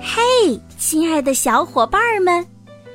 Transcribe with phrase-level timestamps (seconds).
[0.00, 2.46] 嘿，亲爱的小伙伴们，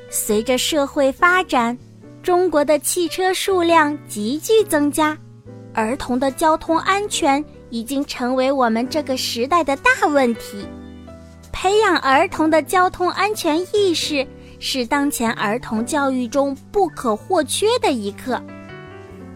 [0.10, 1.78] 随着社会发展，
[2.22, 5.18] 中国的汽车数量急剧增加，
[5.74, 10.68] 儿童的交通安全已经成为我们这个时代的大问题。
[11.52, 14.28] 培养儿童的交通安全意识。
[14.66, 18.42] 是当前儿童教育中不可或缺的一课。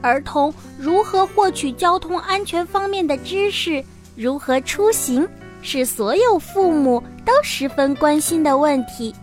[0.02, 3.84] 儿童如何获取交通安全方面的知识，
[4.16, 5.28] 如何出行，
[5.68, 9.14] 是所有父母都十分关心的问题。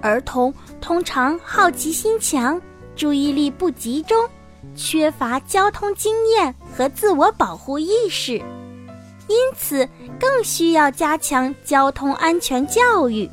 [0.00, 2.62] 儿童通常好奇心强，
[2.94, 4.16] 注意力不集中，
[4.76, 8.34] 缺乏交通经验和自我保护意识，
[9.26, 9.86] 因此
[10.20, 13.28] 更需要加强交通安全教育。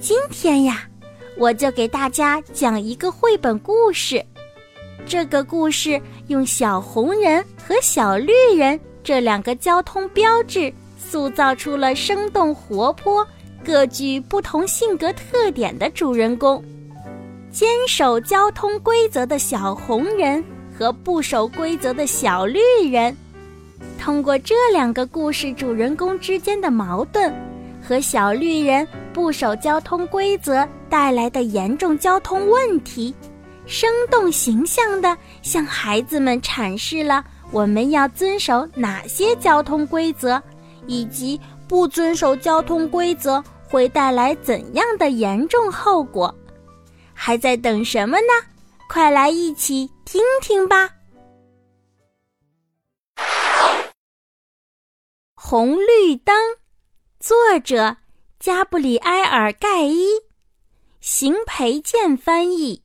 [0.00, 0.88] 今天呀，
[1.36, 4.24] 我就给大家讲一个绘本故事。
[5.04, 13.26] 这个故事用小红人和小绿人这两个交通标志，塑造出了生动活泼、
[13.64, 16.62] 各具不同性格特点的主人公。
[17.50, 20.42] 坚守交通规则的小红人
[20.78, 23.14] 和不守规则的小绿人，
[23.98, 27.34] 通过这两个故事主人公之间的矛盾
[27.86, 28.86] 和小绿人。
[29.12, 33.14] 不守交通规则带来的严重交通问题，
[33.66, 40.42] 生动形象地向孩子们阐释了我们要遵守哪些交通规则，
[40.86, 46.34] 以及不遵守交通规则会带来怎样的严重后果。
[47.14, 48.32] 还在等什么呢？
[48.88, 50.90] 快来一起听听吧！
[55.34, 56.34] 红绿灯，
[57.18, 57.96] 作者。
[58.40, 60.08] 加布里埃尔·盖伊，
[61.00, 62.82] 邢培建翻译。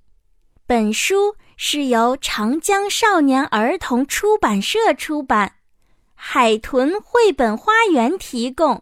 [0.68, 5.56] 本书是由长江少年儿童出版社出版，
[6.20, 8.82] 海豚绘本花园提供。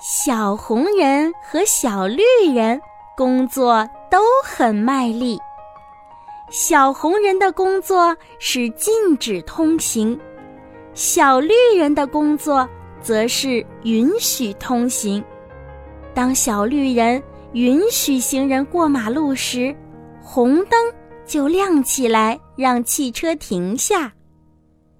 [0.00, 2.22] 小红人和小绿
[2.54, 2.80] 人
[3.16, 5.36] 工作都很卖力。
[6.50, 10.18] 小红人的工作是禁止通行。
[10.94, 12.66] 小绿人的工作
[13.02, 15.22] 则是允许通行。
[16.14, 17.20] 当小绿人
[17.54, 19.74] 允许行人过马路时，
[20.22, 20.93] 红灯
[21.26, 24.10] 就亮起来，让汽车停下；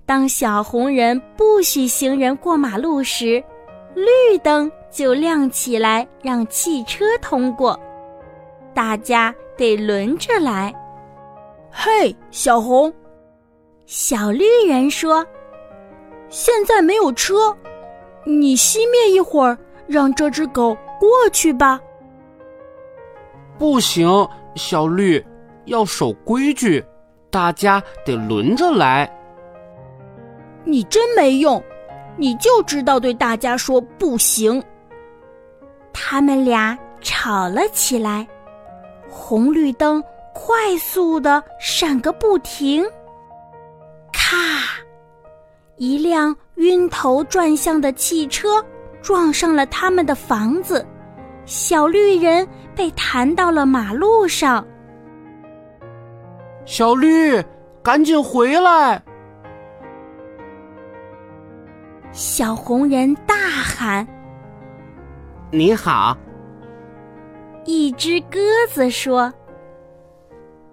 [0.07, 3.43] 当小红人不许行人过马路时，
[3.95, 7.79] 绿灯就亮起来，让汽车通过。
[8.73, 10.75] 大家得轮着来。
[11.71, 12.93] 嘿，小红，
[13.87, 15.25] 小绿人说。
[16.31, 17.57] 现在没有车，
[18.25, 21.81] 你熄灭一会儿，让这只狗过去吧。
[23.57, 24.09] 不行，
[24.57, 25.25] 小绿，
[25.67, 26.85] 要守规矩，
[27.31, 29.11] 大家得轮着来。
[30.65, 31.63] 你真没用，
[32.17, 34.63] 你就知道对大家说不行。
[35.93, 38.27] 他们俩吵了起来，
[39.09, 40.03] 红绿灯
[40.33, 42.85] 快速的闪个不停，
[44.13, 44.27] 咔。
[45.77, 48.65] 一辆晕头转向的汽车
[49.03, 50.87] 撞上了他们的房子，
[51.47, 52.47] 小绿人
[52.77, 54.65] 被弹到了马路上。
[56.67, 57.43] 小绿，
[57.83, 59.03] 赶紧回来！
[62.11, 64.07] 小红人大喊
[65.53, 66.17] ：“你好！”
[67.67, 68.39] 一只鸽
[68.71, 69.33] 子说：“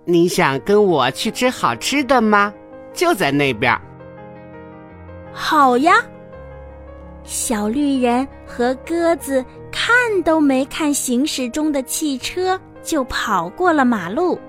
[0.06, 2.54] 你想跟我去吃好吃的吗？
[2.94, 3.78] 就在那边。”
[5.34, 5.94] 好呀，
[7.24, 14.40] 小绿人和鸽子看都没看行驶中的汽车，就跑过了马路。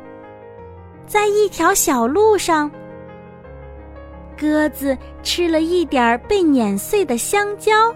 [1.13, 2.71] 在一条小路上，
[4.35, 7.95] 鸽子吃了一点被碾碎的香蕉，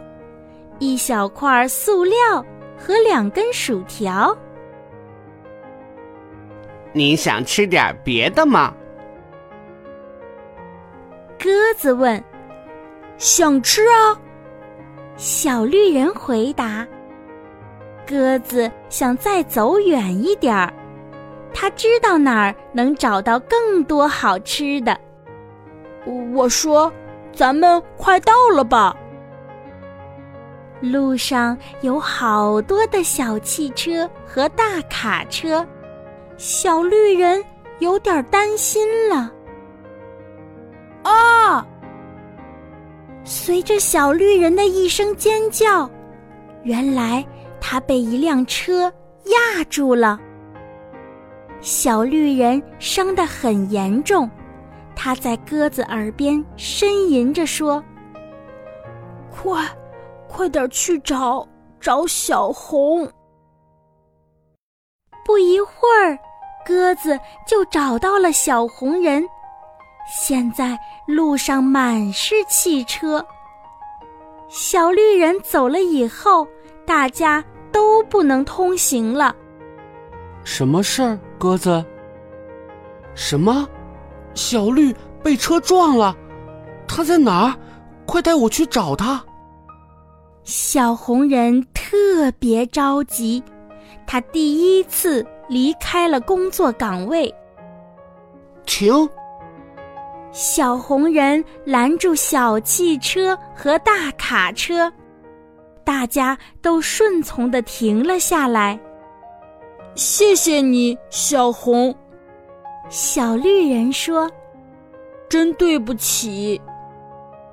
[0.81, 2.45] 一小块塑料
[2.77, 4.37] 和两根薯条。
[6.93, 8.75] 你想吃点别的吗？
[11.43, 11.49] 鸽
[11.79, 12.23] 子问。
[13.17, 14.21] 想吃啊！
[15.17, 16.87] 小绿人回答。
[18.07, 20.71] 鸽子想再走远一点儿，
[21.59, 24.95] 他知道哪儿能找到更多好吃的。
[26.35, 26.93] 我说
[27.33, 28.95] ：“咱们快到了吧？”
[30.83, 35.67] 路上有好多的小汽车和大卡车，
[36.37, 37.43] 小绿人
[37.79, 39.33] 有点担心了。
[41.05, 41.67] 啊！
[43.25, 45.91] 随着小绿人的一声尖叫，
[46.65, 47.25] 原来
[47.63, 48.93] 他被一辆车
[49.25, 50.21] 压住了。
[51.67, 54.31] 小绿人伤得很严重，
[54.95, 57.83] 他在鸽子耳边呻吟着说
[59.35, 59.67] ：“快！”
[60.31, 61.45] 快点去找
[61.81, 63.11] 找小红！
[65.25, 66.17] 不一会儿，
[66.65, 67.19] 鸽子
[67.49, 69.27] 就找到了小红人。
[70.09, 70.79] 现在
[71.09, 73.27] 路上满是汽车，
[74.49, 76.47] 小绿人走了以后，
[76.85, 77.43] 大家
[77.73, 79.35] 都不能通行了。
[80.47, 81.85] 什么事儿，鸽子？
[83.17, 83.69] 什么？
[84.33, 86.17] 小绿被车撞了？
[86.87, 87.55] 他在哪儿？
[88.07, 89.23] 快带我去找他！
[90.45, 93.43] 小红人特别着急，
[94.07, 97.35] 他第一次离开了工作岗位。
[98.65, 99.09] 停！
[100.31, 104.93] 小红人拦住小汽车和大卡车，
[105.83, 108.79] 大家都顺从的停了下来。
[109.97, 111.93] 谢谢你，小红。
[112.89, 114.31] 小绿人说
[115.29, 116.61] ：“真对不起。”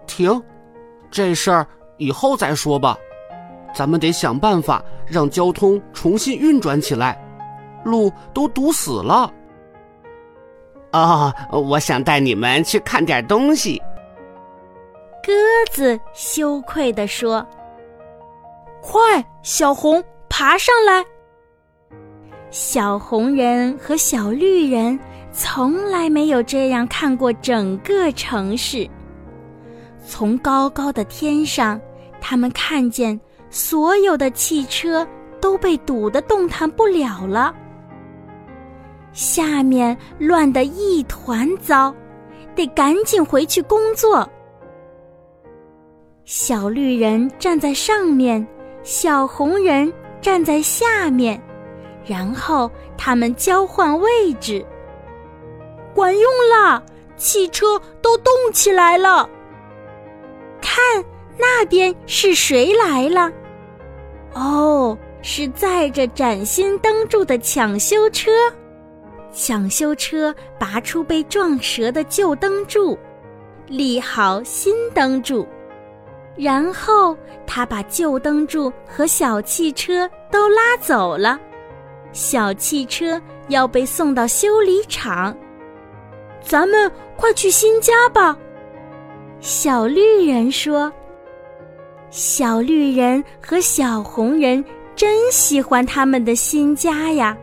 [0.05, 0.43] 停！
[1.09, 1.65] 这事儿。
[1.97, 2.97] 以后再说吧，
[3.73, 7.23] 咱们得想办法让交通重新运转起来，
[7.85, 9.31] 路都堵死了。
[10.91, 13.81] 哦，我想带你们去看点东西。
[15.23, 15.31] 鸽
[15.71, 17.45] 子羞愧地说
[18.81, 21.05] ：“快，小红，爬上来！”
[22.53, 24.97] 小红人和小绿人
[25.31, 28.87] 从来没有这样看过整个城市。
[30.05, 31.81] 从高高的天上，
[32.21, 33.19] 他们看见
[33.49, 35.05] 所有的汽车
[35.41, 37.55] 都被堵得动弹不了了。
[39.13, 41.91] 下面乱得一团糟，
[42.53, 44.29] 得赶紧回去工作。
[46.23, 48.47] 小绿人站在上面，
[48.83, 49.91] 小红人
[50.21, 51.41] 站在下面，
[52.05, 54.65] 然后他们交换位置。
[55.93, 56.83] 管用了，
[57.15, 59.29] 汽车都动起来了。
[60.61, 61.03] 看，
[61.37, 63.31] 那边是谁来了？
[64.33, 68.31] 哦，是载着崭新灯柱的抢修车。
[69.31, 72.97] 抢修车拔出被撞折的旧灯柱，
[73.67, 75.47] 立好新灯柱，
[76.35, 81.39] 然后他把旧灯柱和小汽车都拉走了。
[82.13, 85.35] 小汽车要被送到修理厂。
[86.41, 88.37] 咱们快去新家吧。
[89.41, 90.91] 小绿人说
[92.11, 94.63] ：“小绿人和小红人
[94.95, 97.35] 真喜欢他们的新家呀，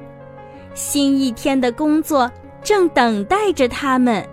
[0.72, 2.31] 新一天的工作
[2.62, 4.26] 正等待着他们。”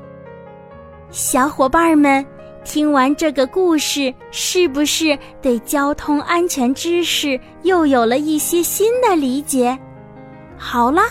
[1.09, 2.25] 小伙伴们，
[2.63, 9.77] 听完这个故事，是不是对交通安全知识又有了一些新的理解？
[10.57, 11.01] 好了，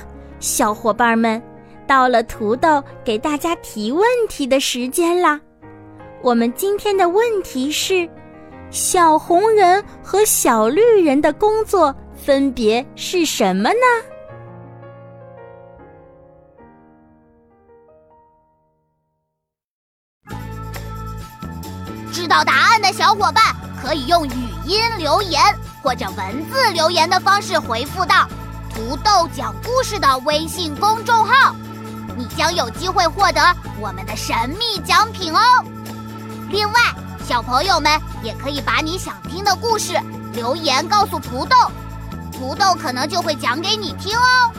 [0.40, 1.42] 小伙伴们，
[1.86, 5.40] 到了土豆给大家提问题的时间啦。
[6.22, 8.08] 我们今天的问题是：
[8.70, 13.86] 小红人和小绿人的工作分别是什么呢？
[22.12, 25.40] 知道答案的小伙伴可以用语音留言
[25.82, 28.26] 或者文字留言的方式回复到
[28.76, 31.56] “土豆讲故事”的微信公众号，
[32.14, 33.40] 你将有机会获得
[33.80, 35.40] 我们的神秘奖品哦。
[36.50, 36.80] 另外，
[37.26, 39.98] 小朋友们也可以把你想听的故事
[40.34, 41.56] 留言告诉土豆，
[42.30, 44.52] 土豆可能就会讲给你听哦。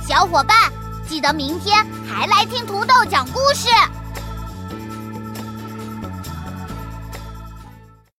[0.00, 0.56] 小伙伴，
[1.06, 3.68] 记得明天还来听土豆讲故事。